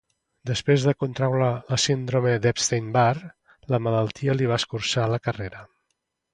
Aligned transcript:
Després 0.51 0.85
de 0.87 0.93
contraure 1.03 1.49
la 1.73 1.77
síndrome 1.83 2.33
de 2.47 2.51
Epstein-Barr, 2.55 3.23
la 3.75 3.83
malaltia 3.89 4.39
li 4.41 4.51
va 4.55 4.61
escurçar 4.65 5.07
la 5.15 5.25
carrera. 5.31 5.65